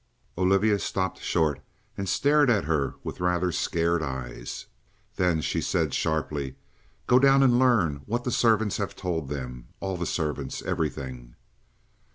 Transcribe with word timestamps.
Olivia 0.35 0.79
stopped 0.79 1.21
short 1.21 1.61
and 1.95 2.09
stared 2.09 2.49
at 2.49 2.63
her 2.65 2.95
with 3.03 3.19
rather 3.19 3.51
scared 3.51 4.01
eyes. 4.01 4.65
Then 5.17 5.41
she 5.41 5.61
said 5.61 5.93
sharply: 5.93 6.55
"Go 7.05 7.19
down 7.19 7.43
and 7.43 7.59
learn 7.59 7.97
what 8.07 8.23
the 8.23 8.31
servants 8.31 8.77
have 8.77 8.95
told 8.95 9.29
them 9.29 9.67
all 9.79 9.97
the 9.97 10.07
servants 10.07 10.63
everything." 10.63 11.35